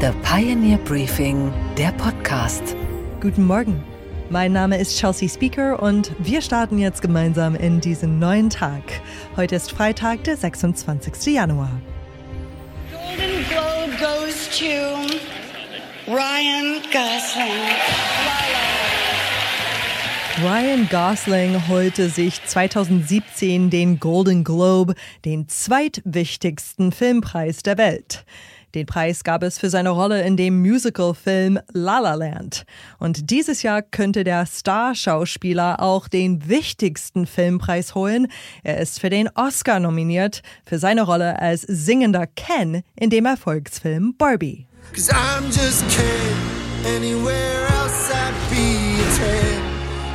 [0.00, 2.62] The Pioneer Briefing, der Podcast.
[3.20, 3.82] Guten Morgen.
[4.30, 8.82] Mein Name ist Chelsea Speaker und wir starten jetzt gemeinsam in diesen neuen Tag.
[9.34, 11.34] Heute ist Freitag, der 26.
[11.34, 11.80] Januar.
[12.92, 14.64] Golden Globe goes to
[16.06, 17.58] Ryan Gosling.
[20.40, 24.94] Ryan Gosling holte sich 2017 den Golden Globe,
[25.24, 28.24] den zweitwichtigsten Filmpreis der Welt.
[28.74, 32.64] Den Preis gab es für seine Rolle in dem Musicalfilm La La Land.
[32.98, 38.28] Und dieses Jahr könnte der Starschauspieler auch den wichtigsten Filmpreis holen.
[38.62, 44.14] Er ist für den Oscar nominiert für seine Rolle als singender Ken in dem Erfolgsfilm
[44.16, 44.66] Barbie.
[44.92, 46.94] Cause I'm just Ken.
[46.96, 49.08] Anywhere else I'd be a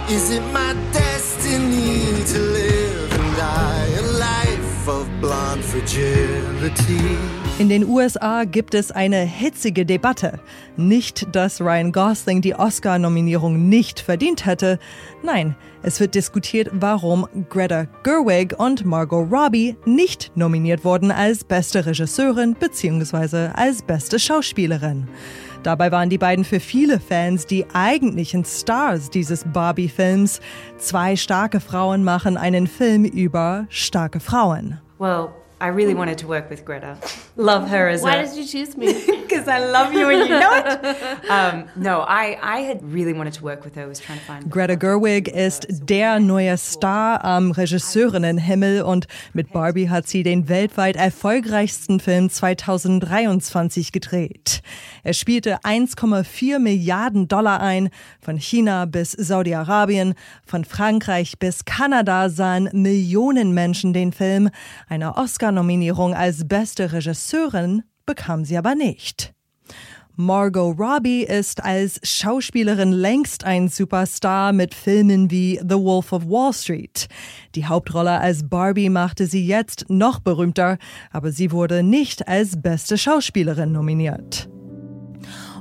[0.08, 0.16] 10.
[0.16, 7.43] Is it my destiny to live and die a life of blonde fragility?
[7.60, 10.40] In den USA gibt es eine hitzige Debatte.
[10.76, 14.80] Nicht, dass Ryan Gosling die Oscar-Nominierung nicht verdient hätte.
[15.22, 21.86] Nein, es wird diskutiert, warum Greta Gerwig und Margot Robbie nicht nominiert wurden als beste
[21.86, 23.50] Regisseurin bzw.
[23.54, 25.08] als beste Schauspielerin.
[25.62, 30.42] Dabei waren die beiden für viele Fans die eigentlichen Stars dieses Barbie-Films.
[30.80, 34.82] Zwei starke Frauen machen einen Film über starke Frauen.
[34.98, 35.30] Well,
[35.64, 36.98] I really wanted to work with Greta.
[37.38, 38.18] Love her as well.
[38.18, 38.28] Why a.
[38.28, 39.23] did you choose me?
[39.34, 40.98] Because I love you and you know it.
[41.30, 43.84] Um, no, I, I had really wanted to work with her.
[43.84, 44.52] I was trying to find.
[44.52, 50.96] Greta Gerwig ist der neue Star am Regisseurinnenhimmel und mit Barbie hat sie den weltweit
[50.96, 54.62] erfolgreichsten Film 2023 gedreht.
[55.04, 57.90] Er spielte 1,4 Milliarden Dollar ein.
[58.22, 60.14] Von China bis Saudi-Arabien,
[60.46, 64.50] von Frankreich bis Kanada sahen Millionen Menschen den Film.
[64.88, 69.34] Eine Oscar-Nominierung als beste Regisseurin bekam sie aber nicht.
[70.16, 76.54] Margot Robbie ist als Schauspielerin längst ein Superstar mit Filmen wie The Wolf of Wall
[76.54, 77.08] Street.
[77.56, 80.78] Die Hauptrolle als Barbie machte sie jetzt noch berühmter,
[81.12, 84.48] aber sie wurde nicht als beste Schauspielerin nominiert.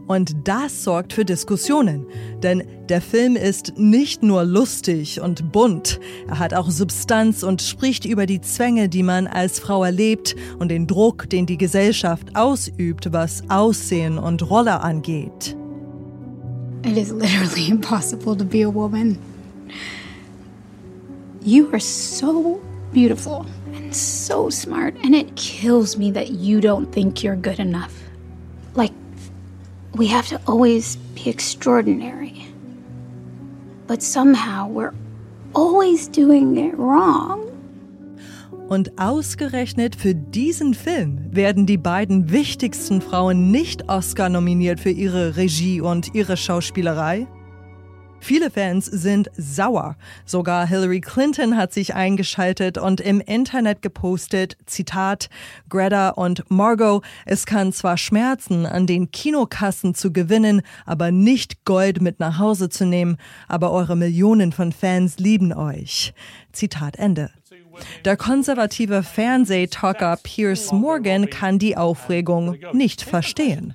[0.07, 2.07] Und das sorgt für Diskussionen,
[2.43, 8.05] denn der Film ist nicht nur lustig und bunt, er hat auch Substanz und spricht
[8.05, 13.13] über die Zwänge, die man als Frau erlebt und den Druck, den die Gesellschaft ausübt,
[13.13, 15.57] was Aussehen und Rolle angeht.
[16.85, 19.19] It is literally impossible to be a woman.
[21.45, 22.61] You are so
[22.93, 27.93] beautiful and so smart, and it kills me that you don't think you're good enough.
[28.75, 28.93] Like,
[29.95, 32.47] we have to always be extraordinary.
[33.87, 34.95] But somehow we're
[35.55, 37.41] always doing it wrong.
[38.69, 45.37] Und ausgerechnet für diesen Film werden die beiden wichtigsten Frauen nicht Oscar nominiert für ihre
[45.37, 47.27] Regie und ihre Schauspielerei.
[48.25, 49.97] Viele Fans sind sauer.
[50.27, 55.29] Sogar Hillary Clinton hat sich eingeschaltet und im Internet gepostet, Zitat,
[55.69, 62.01] Greta und Margot, es kann zwar schmerzen, an den Kinokassen zu gewinnen, aber nicht Gold
[62.01, 63.17] mit nach Hause zu nehmen,
[63.49, 66.15] aber eure Millionen von Fans lieben euch.
[66.53, 67.29] Zitat Ende.
[68.05, 73.75] Der konservative Fernsehtalker Piers Morgan kann die Aufregung nicht verstehen.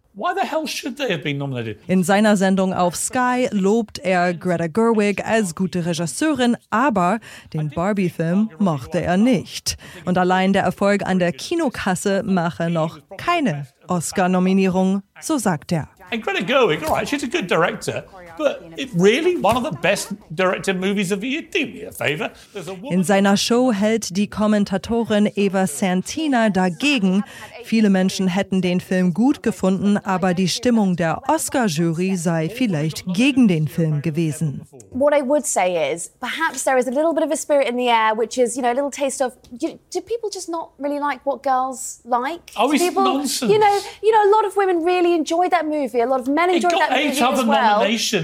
[1.88, 7.20] In seiner Sendung auf Sky lobt er Greta Gerwig als gute Regisseurin, aber
[7.54, 9.78] den Barbie-Film mochte er nicht.
[10.06, 15.90] Und allein der Erfolg an der Kinokasse mache noch keine Oscar-Nominierung, so sagt er.
[16.10, 18.04] And Greta Gerwig, all right, she's a good director,
[18.38, 21.42] but it really one of the best directed movies of the year.
[21.42, 22.32] Do me a favor.
[22.54, 22.92] There's a woman.
[22.92, 27.24] In seiner Show hält die Kommentatorin Eva Santina dagegen.
[27.64, 33.48] Viele Menschen hätten den Film gut gefunden, aber die Stimmung der Oscar-Jury sei vielleicht gegen
[33.48, 34.62] den Film gewesen.
[34.92, 37.78] what I would say is perhaps there is a little bit of a spirit in
[37.78, 39.36] the air, which is, you know, a little taste of.
[39.60, 42.52] You, do people just not really like what girls like?
[42.56, 43.52] Oh, Do it's people, nonsense.
[43.52, 46.00] You know, you know, a lot of women really enjoyed that movie.
[46.00, 47.82] A lot of men enjoyed that movie as other well.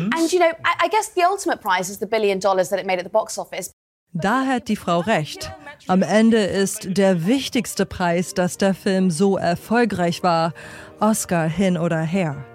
[0.10, 0.22] Nominations.
[0.22, 2.86] And you know, I, I guess the ultimate prize is the billion dollars that it
[2.86, 3.74] made at the box office.
[4.16, 5.52] Da hat die Frau recht.
[5.88, 10.54] Am Ende ist der wichtigste Preis, dass der Film so erfolgreich war,
[11.00, 12.46] Oscar hin oder her.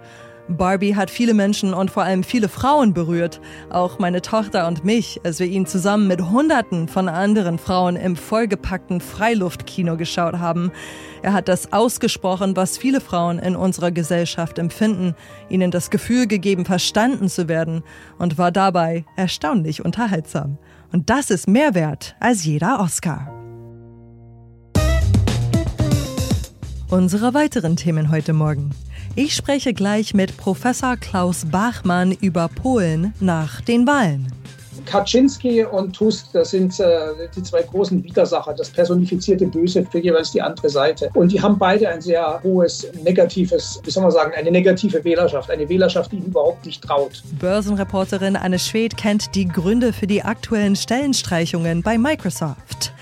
[0.48, 3.40] Barbie hat viele Menschen und vor allem viele Frauen berührt,
[3.70, 8.16] auch meine Tochter und mich, als wir ihn zusammen mit Hunderten von anderen Frauen im
[8.16, 10.72] vollgepackten Freiluftkino geschaut haben.
[11.22, 15.14] Er hat das ausgesprochen, was viele Frauen in unserer Gesellschaft empfinden,
[15.50, 17.82] ihnen das Gefühl gegeben, verstanden zu werden
[18.18, 20.58] und war dabei erstaunlich unterhaltsam.
[20.92, 23.34] Und das ist mehr wert als jeder Oscar.
[26.88, 28.70] Unsere weiteren Themen heute Morgen.
[29.20, 34.32] Ich spreche gleich mit Professor Klaus Bachmann über Polen nach den Wahlen.
[34.86, 40.30] Kaczynski und Tusk, das sind äh, die zwei großen Widersacher, das personifizierte Böse für jeweils
[40.30, 41.10] die andere Seite.
[41.14, 45.50] Und die haben beide ein sehr hohes negatives, wie soll man sagen, eine negative Wählerschaft,
[45.50, 47.20] eine Wählerschaft, die ihnen überhaupt nicht traut.
[47.40, 52.92] Börsenreporterin Anne Schwed kennt die Gründe für die aktuellen Stellenstreichungen bei Microsoft.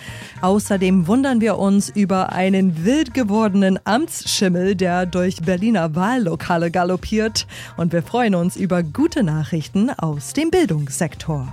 [0.40, 7.46] Außerdem wundern wir uns über einen wild gewordenen Amtsschimmel, der durch Berliner Wahllokale galoppiert.
[7.76, 11.48] Und wir freuen uns über gute Nachrichten aus dem Bildungssektor.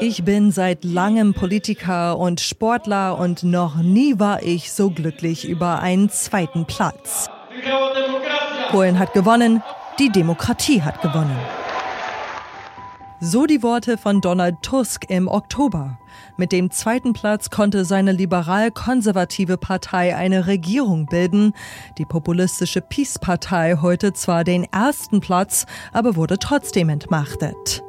[0.00, 5.80] Ich bin seit langem Politiker und Sportler und noch nie war ich so glücklich über
[5.80, 7.30] einen zweiten Platz.
[8.70, 9.62] Polen hat gewonnen,
[9.98, 11.36] die Demokratie hat gewonnen.
[13.28, 15.98] So die Worte von Donald Tusk im Oktober.
[16.36, 21.52] Mit dem zweiten Platz konnte seine liberal-konservative Partei eine Regierung bilden.
[21.98, 27.82] Die populistische Peace-Partei heute zwar den ersten Platz, aber wurde trotzdem entmachtet.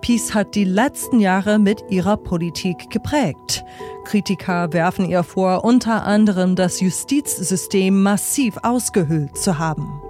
[0.00, 3.62] Peace hat die letzten Jahre mit ihrer Politik geprägt.
[4.02, 10.02] Kritiker werfen ihr vor, unter anderem das Justizsystem massiv ausgehöhlt zu haben.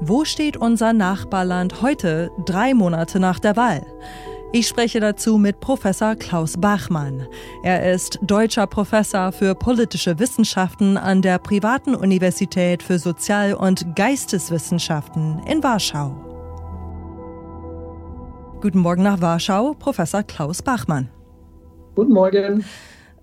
[0.00, 3.86] Wo steht unser Nachbarland heute, drei Monate nach der Wahl?
[4.50, 7.26] Ich spreche dazu mit Professor Klaus Bachmann.
[7.62, 15.42] Er ist deutscher Professor für politische Wissenschaften an der privaten Universität für Sozial- und Geisteswissenschaften
[15.46, 16.16] in Warschau.
[18.62, 21.10] Guten Morgen nach Warschau, Professor Klaus Bachmann.
[21.94, 22.64] Guten Morgen.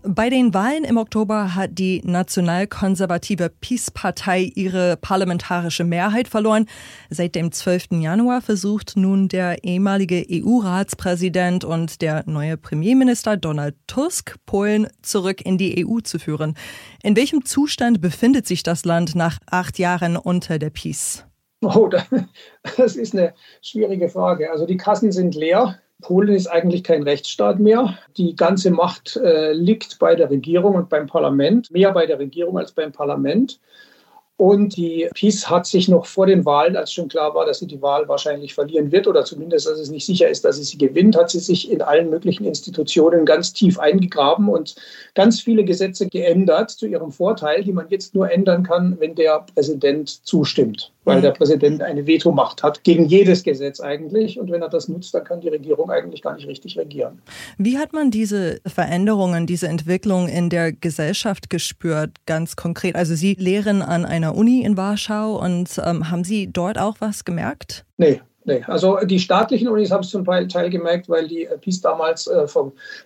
[0.08, 6.68] Bei den Wahlen im Oktober hat die nationalkonservative Peace-Partei ihre parlamentarische Mehrheit verloren.
[7.10, 8.02] Seit dem 12.
[8.02, 15.58] Januar versucht nun der ehemalige EU-Ratspräsident und der neue Premierminister Donald Tusk, Polen zurück in
[15.58, 16.56] die EU zu führen.
[17.02, 21.26] In welchem Zustand befindet sich das Land nach acht Jahren unter der Peace?
[21.64, 21.90] Oh,
[22.78, 24.52] das ist eine schwierige Frage.
[24.52, 25.80] Also die Kassen sind leer.
[26.06, 27.98] Polen ist eigentlich kein Rechtsstaat mehr.
[28.16, 32.60] Die ganze Macht äh, liegt bei der Regierung und beim Parlament, mehr bei der Regierung
[32.60, 33.60] als beim Parlament.
[34.38, 37.66] Und die PiS hat sich noch vor den Wahlen, als schon klar war, dass sie
[37.66, 40.78] die Wahl wahrscheinlich verlieren wird oder zumindest, dass es nicht sicher ist, dass sie sie
[40.78, 44.76] gewinnt, hat sie sich in allen möglichen Institutionen ganz tief eingegraben und
[45.16, 49.44] ganz viele Gesetze geändert zu ihrem Vorteil, die man jetzt nur ändern kann, wenn der
[49.56, 54.40] Präsident zustimmt weil der Präsident eine Vetomacht hat gegen jedes Gesetz eigentlich.
[54.40, 57.22] Und wenn er das nutzt, dann kann die Regierung eigentlich gar nicht richtig regieren.
[57.58, 62.96] Wie hat man diese Veränderungen, diese Entwicklung in der Gesellschaft gespürt, ganz konkret?
[62.96, 67.24] Also Sie lehren an einer Uni in Warschau und ähm, haben Sie dort auch was
[67.24, 67.86] gemerkt?
[67.98, 71.82] Nee, Nee, also die staatlichen Unis haben es zum Teil gemerkt, weil die äh, PiS
[71.82, 72.46] damals äh,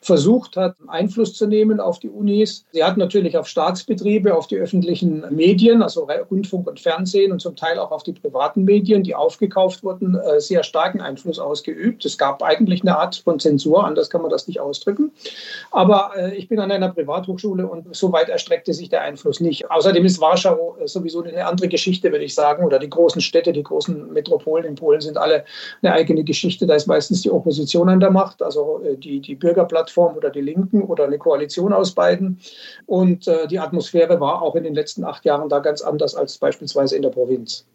[0.01, 2.65] versucht hat, Einfluss zu nehmen auf die Unis.
[2.73, 7.55] Sie hat natürlich auf Staatsbetriebe, auf die öffentlichen Medien, also Rundfunk und Fernsehen und zum
[7.55, 12.03] Teil auch auf die privaten Medien, die aufgekauft wurden, äh, sehr starken Einfluss ausgeübt.
[12.03, 15.13] Es gab eigentlich eine Art von Zensur, anders kann man das nicht ausdrücken.
[15.71, 19.71] Aber äh, ich bin an einer Privathochschule und so weit erstreckte sich der Einfluss nicht.
[19.71, 23.53] Außerdem ist Warschau äh, sowieso eine andere Geschichte, würde ich sagen, oder die großen Städte,
[23.53, 25.45] die großen Metropolen in Polen sind alle alle
[25.81, 26.65] eine eigene Geschichte.
[26.65, 30.41] Da ist meistens die Opposition an der Macht, also äh, die, die Bürgerplattform oder die
[30.41, 32.39] Linken oder eine Koalition aus beiden.
[32.85, 36.37] Und äh, die Atmosphäre war auch in den letzten acht Jahren da ganz anders als
[36.37, 37.65] beispielsweise in der Provinz.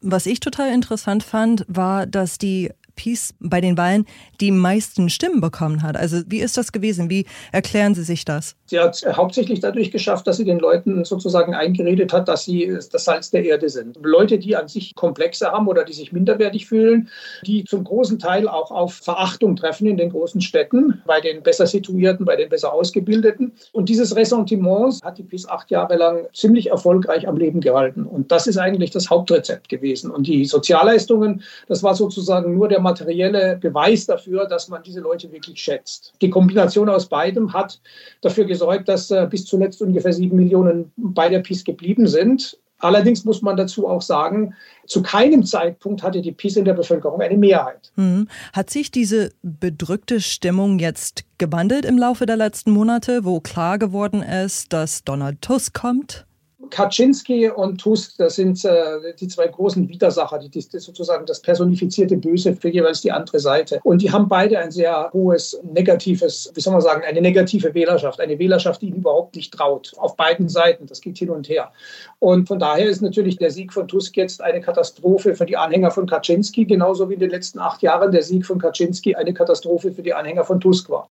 [0.00, 4.04] Was ich total interessant fand, war, dass die Peace bei den Wahlen
[4.40, 5.96] die meisten Stimmen bekommen hat.
[5.96, 7.08] Also wie ist das gewesen?
[7.08, 8.56] Wie erklären Sie sich das?
[8.66, 13.04] Sie hat hauptsächlich dadurch geschafft, dass sie den Leuten sozusagen eingeredet hat, dass sie das
[13.04, 13.96] Salz der Erde sind.
[14.02, 17.08] Leute, die an sich Komplexe haben oder die sich minderwertig fühlen,
[17.46, 21.66] die zum großen Teil auch auf Verachtung treffen in den großen Städten, bei den besser
[21.66, 23.52] situierten, bei den besser ausgebildeten.
[23.72, 28.04] Und dieses Ressentiment hat die PiS acht Jahre lang ziemlich erfolgreich am Leben gehalten.
[28.04, 30.10] Und das ist eigentlich das Hauptrezept gewesen.
[30.10, 35.30] Und die Sozialleistungen, das war sozusagen nur der materielle Beweis dafür, dass man diese Leute
[35.30, 36.14] wirklich schätzt.
[36.22, 37.80] Die Kombination aus beidem hat
[38.22, 42.58] dafür gesorgt, dass äh, bis zuletzt ungefähr sieben Millionen bei der PiS geblieben sind.
[42.80, 44.54] Allerdings muss man dazu auch sagen,
[44.86, 47.92] zu keinem Zeitpunkt hatte die PiS in der Bevölkerung eine Mehrheit.
[47.96, 48.28] Mhm.
[48.52, 54.22] Hat sich diese bedrückte Stimmung jetzt gewandelt im Laufe der letzten Monate, wo klar geworden
[54.22, 56.27] ist, dass Donald Tusk kommt?
[56.70, 62.16] Kaczynski und Tusk, das sind äh, die zwei großen Widersacher, die, die, sozusagen das personifizierte
[62.16, 63.78] Böse für jeweils die andere Seite.
[63.84, 68.20] Und die haben beide ein sehr hohes negatives, wie soll man sagen, eine negative Wählerschaft,
[68.20, 70.86] eine Wählerschaft, die ihnen überhaupt nicht traut, auf beiden Seiten.
[70.86, 71.72] Das geht hin und her.
[72.18, 75.92] Und von daher ist natürlich der Sieg von Tusk jetzt eine Katastrophe für die Anhänger
[75.92, 79.92] von Kaczynski, genauso wie in den letzten acht Jahren der Sieg von Kaczynski eine Katastrophe
[79.92, 81.08] für die Anhänger von Tusk war.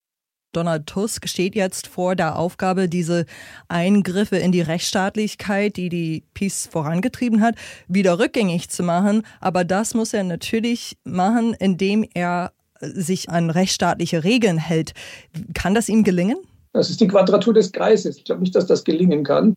[0.56, 3.26] Donald Tusk steht jetzt vor der Aufgabe, diese
[3.68, 7.56] Eingriffe in die Rechtsstaatlichkeit, die die Peace vorangetrieben hat,
[7.88, 9.22] wieder rückgängig zu machen.
[9.40, 14.92] Aber das muss er natürlich machen, indem er sich an rechtsstaatliche Regeln hält.
[15.54, 16.38] Kann das ihm gelingen?
[16.76, 18.18] Das ist die Quadratur des Kreises.
[18.18, 19.54] Ich glaube nicht, dass das gelingen kann.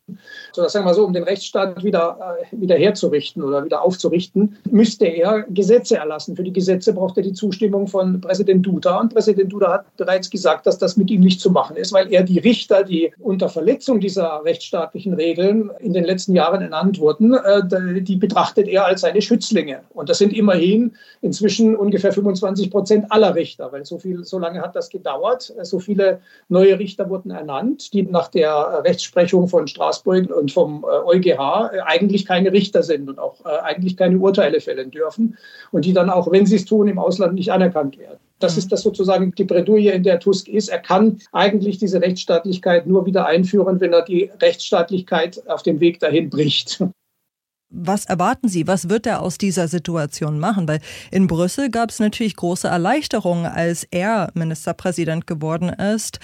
[0.54, 5.04] So, sagen wir so, um den Rechtsstaat wieder, äh, wieder herzurichten oder wieder aufzurichten, müsste
[5.04, 6.34] er Gesetze erlassen.
[6.34, 9.00] Für die Gesetze braucht er die Zustimmung von Präsident Duda.
[9.00, 12.10] Und Präsident Duda hat bereits gesagt, dass das mit ihm nicht zu machen ist, weil
[12.10, 17.34] er die Richter, die unter Verletzung dieser rechtsstaatlichen Regeln in den letzten Jahren ernannt wurden,
[17.34, 19.82] äh, die betrachtet er als seine Schützlinge.
[19.92, 24.62] Und das sind immerhin inzwischen ungefähr 25 Prozent aller Richter, weil so viel, so lange
[24.62, 25.52] hat das gedauert.
[25.64, 31.70] So viele neue Richter wurden ernannt, die nach der Rechtsprechung von Straßburg und vom EuGH
[31.72, 35.36] äh, eigentlich keine Richter sind und auch äh, eigentlich keine Urteile fällen dürfen
[35.72, 38.18] und die dann auch, wenn sie es tun, im Ausland nicht anerkannt werden.
[38.38, 40.70] Das ist das sozusagen die Bredouille, in der Tusk ist.
[40.70, 46.00] Er kann eigentlich diese Rechtsstaatlichkeit nur wieder einführen, wenn er die Rechtsstaatlichkeit auf dem Weg
[46.00, 46.82] dahin bricht.
[47.72, 48.66] Was erwarten Sie?
[48.66, 50.66] Was wird er aus dieser Situation machen?
[50.66, 50.80] Weil
[51.12, 56.18] in Brüssel gab es natürlich große Erleichterungen, als er Ministerpräsident geworden ist.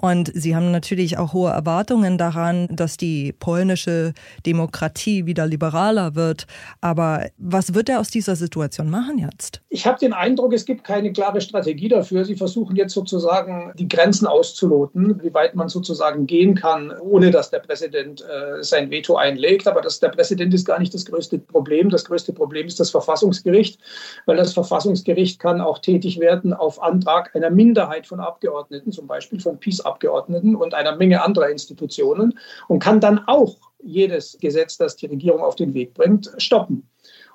[0.00, 4.12] Und sie haben natürlich auch hohe Erwartungen daran, dass die polnische
[4.46, 6.46] Demokratie wieder liberaler wird.
[6.80, 9.60] Aber was wird er aus dieser Situation machen jetzt?
[9.70, 12.24] Ich habe den Eindruck, es gibt keine klare Strategie dafür.
[12.24, 17.50] Sie versuchen jetzt sozusagen die Grenzen auszuloten, wie weit man sozusagen gehen kann, ohne dass
[17.50, 19.66] der Präsident äh, sein Veto einlegt.
[19.66, 21.90] Aber das, der Präsident ist gar nicht das größte Problem.
[21.90, 23.80] Das größte Problem ist das Verfassungsgericht,
[24.26, 29.40] weil das Verfassungsgericht kann auch tätig werden auf Antrag einer Minderheit von Abgeordneten, zum Beispiel
[29.40, 34.96] von Peace Abgeordneten und einer Menge anderer Institutionen und kann dann auch jedes Gesetz, das
[34.96, 36.88] die Regierung auf den Weg bringt, stoppen.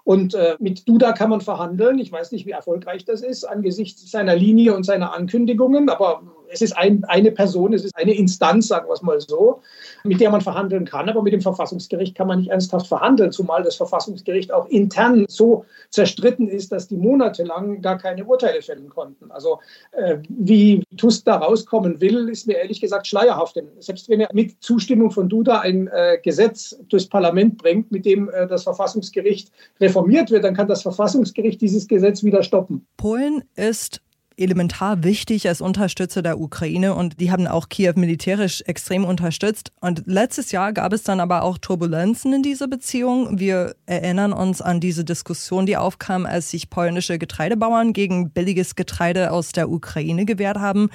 [0.03, 1.97] Und äh, mit Duda kann man verhandeln.
[1.99, 6.61] Ich weiß nicht, wie erfolgreich das ist angesichts seiner Linie und seiner Ankündigungen, aber es
[6.61, 9.61] ist ein, eine Person, es ist eine Instanz, sagen wir es mal so,
[10.03, 11.09] mit der man verhandeln kann.
[11.09, 15.65] Aber mit dem Verfassungsgericht kann man nicht ernsthaft verhandeln, zumal das Verfassungsgericht auch intern so
[15.89, 19.31] zerstritten ist, dass die monatelang gar keine Urteile fällen konnten.
[19.31, 19.59] Also
[19.91, 23.55] äh, wie Tusk da rauskommen will, ist mir ehrlich gesagt schleierhaft.
[23.55, 28.05] Denn selbst wenn er mit Zustimmung von Duda ein äh, Gesetz durchs Parlament bringt, mit
[28.05, 32.85] dem äh, das Verfassungsgericht reformiert wird, dann kann das Verfassungsgericht dieses Gesetz wieder stoppen.
[32.97, 34.01] Polen ist
[34.37, 39.71] elementar wichtig als Unterstützer der Ukraine und die haben auch Kiew militärisch extrem unterstützt.
[39.79, 43.39] Und letztes Jahr gab es dann aber auch Turbulenzen in dieser Beziehung.
[43.39, 49.31] Wir erinnern uns an diese Diskussion, die aufkam, als sich polnische Getreidebauern gegen billiges Getreide
[49.31, 50.89] aus der Ukraine gewehrt haben.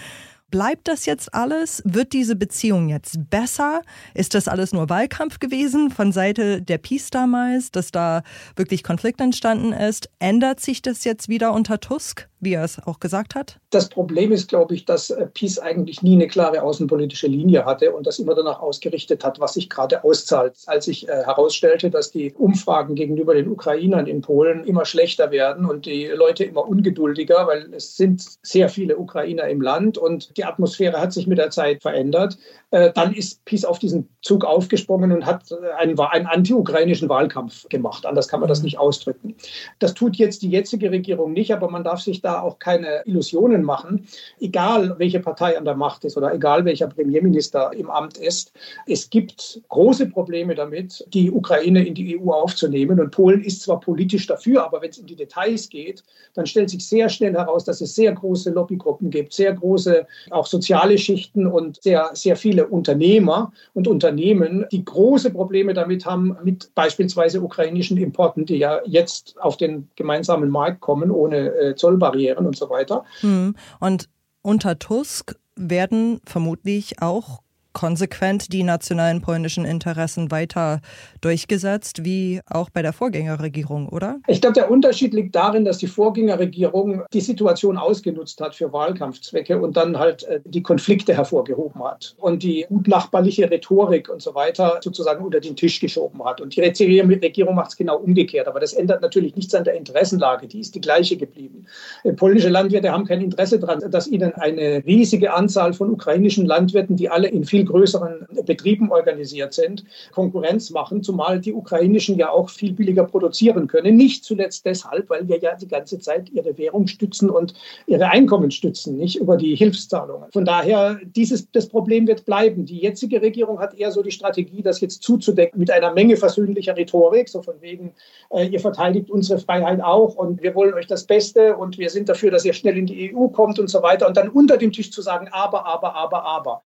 [0.50, 1.82] Bleibt das jetzt alles?
[1.84, 3.82] Wird diese Beziehung jetzt besser?
[4.14, 8.22] Ist das alles nur Wahlkampf gewesen von Seite der Peace damals, dass da
[8.56, 10.08] wirklich Konflikt entstanden ist?
[10.18, 12.27] Ändert sich das jetzt wieder unter Tusk?
[12.40, 13.58] Wie er es auch gesagt hat?
[13.70, 17.92] Das Problem ist, glaube ich, dass äh, PiS eigentlich nie eine klare außenpolitische Linie hatte
[17.92, 20.54] und das immer danach ausgerichtet hat, was sich gerade auszahlt.
[20.66, 25.66] Als sich äh, herausstellte, dass die Umfragen gegenüber den Ukrainern in Polen immer schlechter werden
[25.66, 30.44] und die Leute immer ungeduldiger, weil es sind sehr viele Ukrainer im Land und die
[30.44, 32.38] Atmosphäre hat sich mit der Zeit verändert,
[32.70, 35.44] äh, dann ist PiS auf diesen Zug aufgesprungen und hat
[35.78, 38.04] einen, einen anti-ukrainischen Wahlkampf gemacht.
[38.06, 39.34] Anders kann man das nicht ausdrücken.
[39.78, 43.02] Das tut jetzt die jetzige Regierung nicht, aber man darf sich da da auch keine
[43.06, 44.06] Illusionen machen,
[44.38, 48.52] egal welche Partei an der Macht ist oder egal welcher Premierminister im Amt ist.
[48.86, 53.00] Es gibt große Probleme damit, die Ukraine in die EU aufzunehmen.
[53.00, 56.02] Und Polen ist zwar politisch dafür, aber wenn es in die Details geht,
[56.34, 60.46] dann stellt sich sehr schnell heraus, dass es sehr große Lobbygruppen gibt, sehr große auch
[60.46, 66.74] soziale Schichten und sehr, sehr viele Unternehmer und Unternehmen, die große Probleme damit haben, mit
[66.74, 72.46] beispielsweise ukrainischen Importen, die ja jetzt auf den gemeinsamen Markt kommen, ohne äh, Zollbarrieren Barrieren
[72.46, 73.04] und so weiter.
[73.20, 73.54] Hm.
[73.80, 74.08] Und
[74.42, 77.42] unter Tusk werden vermutlich auch
[77.78, 80.80] konsequent die nationalen polnischen Interessen weiter
[81.20, 84.16] durchgesetzt, wie auch bei der Vorgängerregierung, oder?
[84.26, 89.60] Ich glaube, der Unterschied liegt darin, dass die Vorgängerregierung die Situation ausgenutzt hat für Wahlkampfzwecke
[89.60, 94.80] und dann halt äh, die Konflikte hervorgehoben hat und die gutnachbarliche Rhetorik und so weiter
[94.82, 96.40] sozusagen unter den Tisch geschoben hat.
[96.40, 98.48] Und die Regierung macht es genau umgekehrt.
[98.48, 100.48] Aber das ändert natürlich nichts an der Interessenlage.
[100.48, 101.64] Die ist die gleiche geblieben.
[102.02, 106.96] Äh, polnische Landwirte haben kein Interesse daran, dass ihnen eine riesige Anzahl von ukrainischen Landwirten,
[106.96, 112.50] die alle in viel größeren Betrieben organisiert sind, Konkurrenz machen, zumal die ukrainischen ja auch
[112.50, 113.96] viel billiger produzieren können.
[113.96, 117.54] Nicht zuletzt deshalb, weil wir ja die ganze Zeit ihre Währung stützen und
[117.86, 120.30] ihre Einkommen stützen, nicht über die Hilfszahlungen.
[120.32, 122.64] Von daher, dieses, das Problem wird bleiben.
[122.64, 126.76] Die jetzige Regierung hat eher so die Strategie, das jetzt zuzudecken mit einer Menge versöhnlicher
[126.76, 127.92] Rhetorik, so von wegen,
[128.30, 132.08] äh, ihr verteidigt unsere Freiheit auch und wir wollen euch das Beste und wir sind
[132.08, 134.06] dafür, dass ihr schnell in die EU kommt und so weiter.
[134.06, 136.62] Und dann unter dem Tisch zu sagen, aber, aber, aber, aber.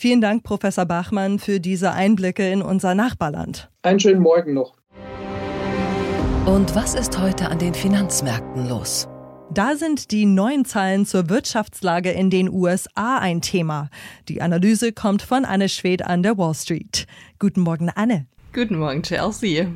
[0.00, 3.68] Vielen Dank, Professor Bachmann, für diese Einblicke in unser Nachbarland.
[3.82, 4.74] Einen schönen Morgen noch.
[6.46, 9.08] Und was ist heute an den Finanzmärkten los?
[9.52, 13.90] Da sind die neuen Zahlen zur Wirtschaftslage in den USA ein Thema.
[14.28, 17.08] Die Analyse kommt von Anne Schwed an der Wall Street.
[17.40, 18.28] Guten Morgen, Anne.
[18.52, 19.66] Guten Morgen, Chelsea.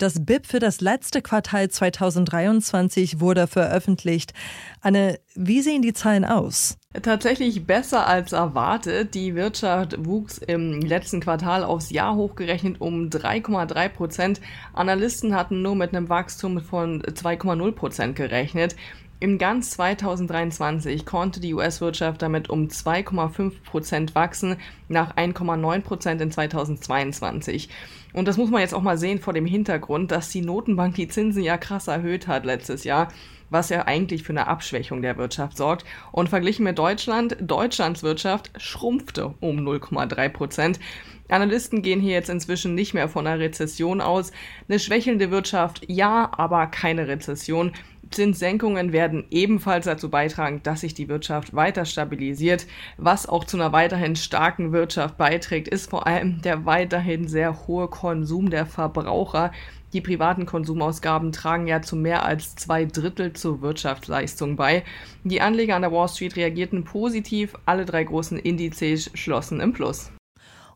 [0.00, 4.32] Das BIP für das letzte Quartal 2023 wurde veröffentlicht.
[4.80, 6.78] Anne, wie sehen die Zahlen aus?
[7.02, 9.14] Tatsächlich besser als erwartet.
[9.14, 14.40] Die Wirtschaft wuchs im letzten Quartal aufs Jahr hochgerechnet um 3,3 Prozent.
[14.72, 18.76] Analysten hatten nur mit einem Wachstum von 2,0 Prozent gerechnet.
[19.22, 24.56] Im ganz 2023 konnte die US-Wirtschaft damit um 2,5 Prozent wachsen,
[24.88, 27.68] nach 1,9 Prozent in 2022.
[28.14, 31.08] Und das muss man jetzt auch mal sehen vor dem Hintergrund, dass die Notenbank die
[31.08, 33.08] Zinsen ja krass erhöht hat letztes Jahr
[33.50, 35.84] was ja eigentlich für eine Abschwächung der Wirtschaft sorgt.
[36.12, 40.80] Und verglichen mit Deutschland, Deutschlands Wirtschaft schrumpfte um 0,3 Prozent.
[41.28, 44.32] Analysten gehen hier jetzt inzwischen nicht mehr von einer Rezession aus.
[44.68, 47.72] Eine schwächelnde Wirtschaft, ja, aber keine Rezession.
[48.10, 52.66] Zinssenkungen werden ebenfalls dazu beitragen, dass sich die Wirtschaft weiter stabilisiert.
[52.96, 57.88] Was auch zu einer weiterhin starken Wirtschaft beiträgt, ist vor allem der weiterhin sehr hohe
[57.88, 59.52] Konsum der Verbraucher.
[59.92, 64.84] Die privaten Konsumausgaben tragen ja zu mehr als zwei Drittel zur Wirtschaftsleistung bei.
[65.24, 67.54] Die Anleger an der Wall Street reagierten positiv.
[67.66, 70.12] Alle drei großen Indizes schlossen im Plus.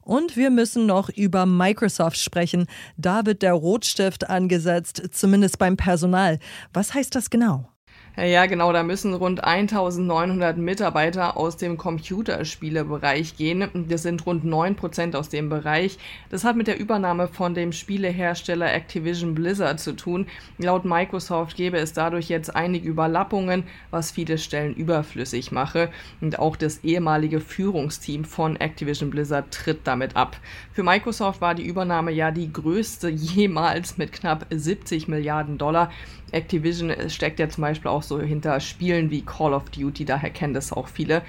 [0.05, 2.67] Und wir müssen noch über Microsoft sprechen.
[2.97, 6.39] Da wird der Rotstift angesetzt, zumindest beim Personal.
[6.73, 7.74] Was heißt das genau?
[8.17, 13.69] Ja, genau, da müssen rund 1900 Mitarbeiter aus dem Computerspielebereich gehen.
[13.89, 15.99] Das sind rund 9% aus dem Bereich.
[16.31, 20.29] Das hat mit der Übernahme von dem Spielehersteller Activision Blizzard zu tun.
[20.59, 25.91] Laut Microsoft gäbe es dadurch jetzt einige Überlappungen, was viele Stellen überflüssig mache.
[26.21, 30.37] Und auch das ehemalige Führungsteam von Activision Blizzard tritt damit ab.
[30.73, 35.91] Für Microsoft war die Übernahme ja die größte jemals mit knapp 70 Milliarden Dollar.
[36.31, 40.55] Activision steckt ja zum Beispiel auch so hinter Spielen wie Call of Duty, daher kennen
[40.55, 41.23] das auch viele.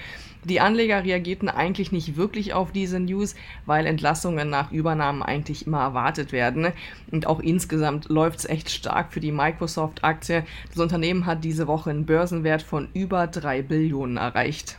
[0.45, 3.33] Die Anleger reagierten eigentlich nicht wirklich auf diese News,
[3.65, 6.67] weil Entlassungen nach Übernahmen eigentlich immer erwartet werden.
[7.11, 10.43] Und auch insgesamt läuft es echt stark für die Microsoft-Aktie.
[10.69, 14.77] Das Unternehmen hat diese Woche einen Börsenwert von über 3 Billionen erreicht.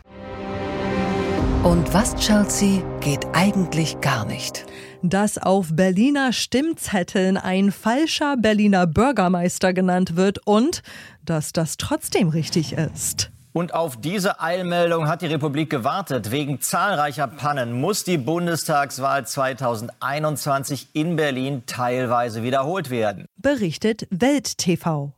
[1.62, 4.66] Und was, Chelsea, geht eigentlich gar nicht?
[5.02, 10.82] Dass auf Berliner Stimmzetteln ein falscher Berliner Bürgermeister genannt wird und
[11.24, 13.30] dass das trotzdem richtig ist.
[13.52, 16.30] Und auf diese Eilmeldung hat die Republik gewartet.
[16.30, 23.24] Wegen zahlreicher Pannen muss die Bundestagswahl 2021 in Berlin teilweise wiederholt werden.
[23.38, 25.12] Berichtet Welt TV.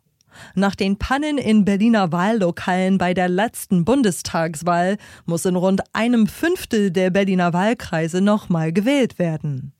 [0.54, 4.96] Nach den Pannen in Berliner Wahllokalen bei der letzten Bundestagswahl
[5.26, 9.72] muss in rund einem Fünftel der Berliner Wahlkreise nochmal gewählt werden.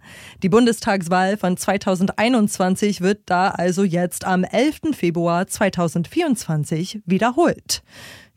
[0.42, 4.94] Die Bundestagswahl von 2021 wird da also jetzt am 11.
[4.94, 7.83] Februar 2024 wiederholt.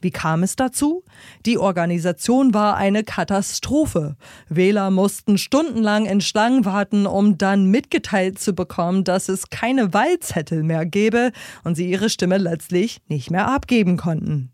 [0.01, 1.03] Wie kam es dazu?
[1.45, 4.15] Die Organisation war eine Katastrophe.
[4.49, 10.63] Wähler mussten stundenlang in Schlangen warten, um dann mitgeteilt zu bekommen, dass es keine Wahlzettel
[10.63, 11.31] mehr gäbe
[11.63, 14.51] und sie ihre Stimme letztlich nicht mehr abgeben konnten.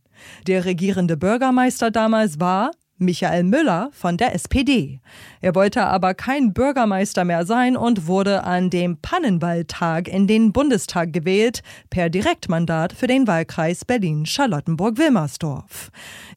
[0.47, 4.99] Der regierende Bürgermeister damals war Michael Müller von der SPD.
[5.41, 11.13] Er wollte aber kein Bürgermeister mehr sein und wurde an dem Pannenwahltag in den Bundestag
[11.13, 15.91] gewählt, per Direktmandat für den Wahlkreis Berlin-Charlottenburg-Wilmersdorf.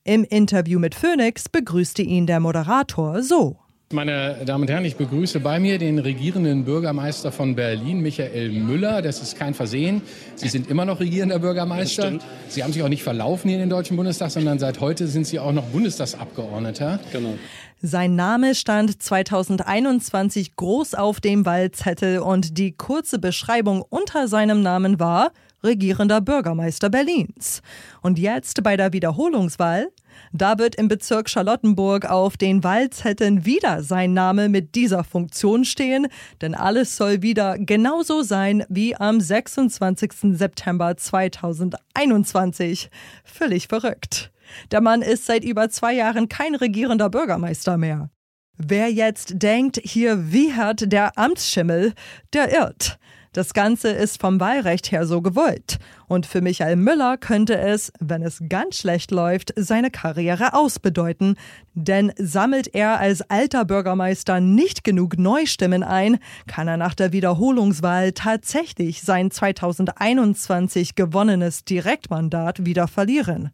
[0.04, 3.58] Im Interview mit Phoenix begrüßte ihn der Moderator so.
[3.92, 9.02] Meine Damen und Herren, ich begrüße bei mir den regierenden Bürgermeister von Berlin, Michael Müller.
[9.02, 10.02] Das ist kein Versehen.
[10.36, 12.20] Sie sind immer noch regierender Bürgermeister.
[12.48, 15.26] Sie haben sich auch nicht verlaufen hier in den Deutschen Bundestag, sondern seit heute sind
[15.26, 17.00] Sie auch noch Bundestagsabgeordneter.
[17.10, 17.34] Genau.
[17.82, 25.00] Sein Name stand 2021 groß auf dem Wahlzettel und die kurze Beschreibung unter seinem Namen
[25.00, 27.62] war regierender Bürgermeister Berlins.
[28.02, 29.88] Und jetzt bei der Wiederholungswahl
[30.32, 36.06] da wird im Bezirk Charlottenburg auf den Wahlzetteln wieder sein Name mit dieser Funktion stehen,
[36.40, 40.12] denn alles soll wieder genauso sein wie am 26.
[40.36, 42.90] September 2021.
[43.24, 44.32] Völlig verrückt.
[44.70, 48.10] Der Mann ist seit über zwei Jahren kein regierender Bürgermeister mehr.
[48.56, 51.94] Wer jetzt denkt, hier wiehert der Amtsschimmel,
[52.32, 52.98] der irrt.
[53.32, 55.78] Das Ganze ist vom Wahlrecht her so gewollt.
[56.08, 61.36] Und für Michael Müller könnte es, wenn es ganz schlecht läuft, seine Karriere ausbedeuten.
[61.74, 68.10] Denn sammelt er als alter Bürgermeister nicht genug Neustimmen ein, kann er nach der Wiederholungswahl
[68.12, 73.50] tatsächlich sein 2021 gewonnenes Direktmandat wieder verlieren.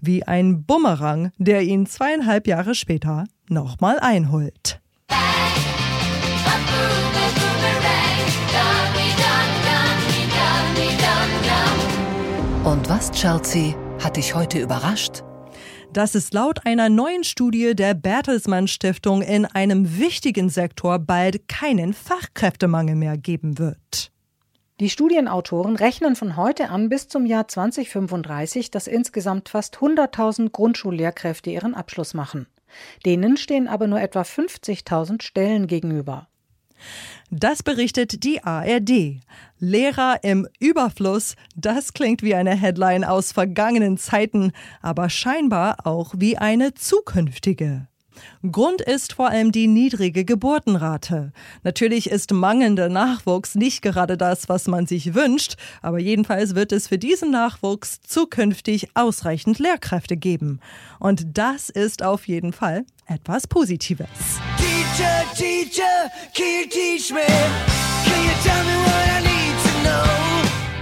[0.00, 4.80] Wie ein Bumerang, der ihn zweieinhalb Jahre später nochmal einholt.
[12.64, 15.22] Und was, Chelsea, hat dich heute überrascht?
[15.92, 21.94] dass es laut einer neuen Studie der Bertelsmann Stiftung in einem wichtigen Sektor bald keinen
[21.94, 24.12] Fachkräftemangel mehr geben wird.
[24.78, 31.50] Die Studienautoren rechnen von heute an bis zum Jahr 2035, dass insgesamt fast 100.000 Grundschullehrkräfte
[31.50, 32.46] ihren Abschluss machen.
[33.04, 36.28] Denen stehen aber nur etwa 50.000 Stellen gegenüber.
[37.30, 39.20] Das berichtet die ARD.
[39.60, 44.50] Lehrer im Überfluss, das klingt wie eine Headline aus vergangenen Zeiten,
[44.82, 47.86] aber scheinbar auch wie eine zukünftige.
[48.50, 51.32] Grund ist vor allem die niedrige Geburtenrate.
[51.62, 56.88] Natürlich ist mangelnder Nachwuchs nicht gerade das, was man sich wünscht, aber jedenfalls wird es
[56.88, 60.60] für diesen Nachwuchs zukünftig ausreichend Lehrkräfte geben.
[60.98, 64.08] Und das ist auf jeden Fall etwas Positives.
[64.56, 67.26] Teacher, teacher, can you teach me?
[68.04, 70.29] Can you tell me what I need to know?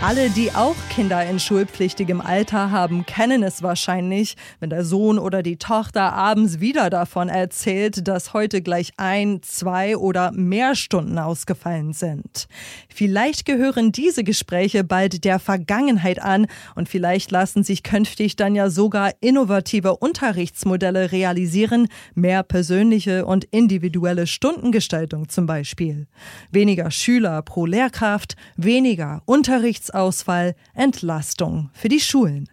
[0.01, 5.43] Alle, die auch Kinder in schulpflichtigem Alter haben, kennen es wahrscheinlich, wenn der Sohn oder
[5.43, 11.95] die Tochter abends wieder davon erzählt, dass heute gleich ein, zwei oder mehr Stunden ausgefallen
[11.95, 12.47] sind.
[12.89, 18.71] Vielleicht gehören diese Gespräche bald der Vergangenheit an und vielleicht lassen sich künftig dann ja
[18.71, 26.07] sogar innovative Unterrichtsmodelle realisieren, mehr persönliche und individuelle Stundengestaltung zum Beispiel.
[26.53, 32.49] Weniger Schüler pro Lehrkraft, weniger Unterrichts Unterrichtsausfall, Entlastung für die Schulen.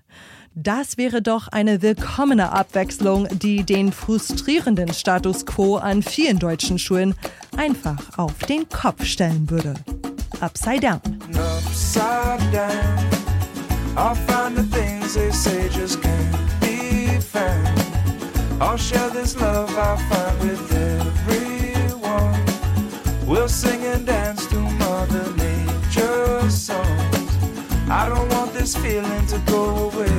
[0.54, 7.14] Das wäre doch eine willkommene Abwechslung, die den frustrierenden Status quo an vielen deutschen Schulen
[7.58, 9.74] einfach auf den Kopf stellen würde.
[10.40, 11.02] Upside down.
[11.34, 12.72] Upside down.
[18.58, 22.46] I'll share this love I find with everyone.
[23.28, 27.05] We'll sing and dance to Mother Nature's song.
[27.88, 30.10] I don't want this feeling to go away.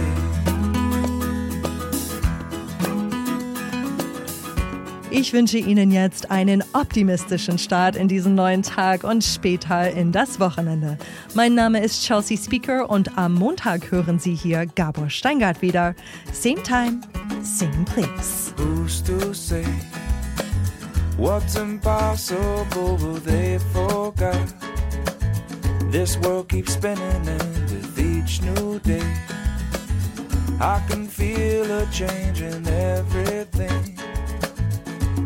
[5.11, 10.39] Ich wünsche Ihnen jetzt einen optimistischen Start in diesen neuen Tag und später in das
[10.39, 10.97] Wochenende.
[11.35, 15.95] Mein Name ist Chelsea Speaker und am Montag hören Sie hier Gabor Steingart wieder.
[16.33, 17.01] Same time,
[17.43, 18.53] same place.
[18.59, 19.65] Who's to say
[21.17, 24.76] what's impossible will they forget?
[25.97, 29.17] This world keeps spinning and with each new day
[30.61, 33.99] I can feel a change in everything.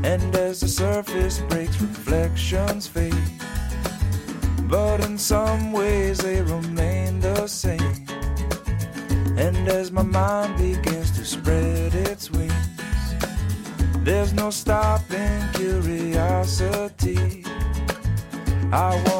[0.04, 3.32] And as the surface breaks, reflections fade.
[4.68, 8.06] But in some ways they remain the same.
[9.38, 12.54] And as my mind begins to spread its wings
[14.04, 17.44] There's no stopping curiosity.
[18.72, 19.19] I wanna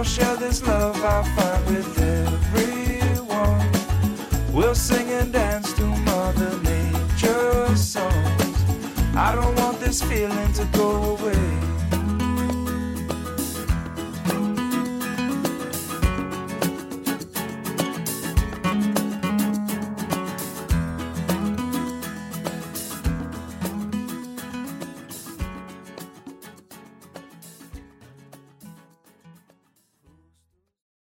[0.00, 3.70] I'll share this love I find with everyone.
[4.50, 8.64] We'll sing and dance to Mother Nature's songs.
[9.14, 10.69] I don't want this feeling to.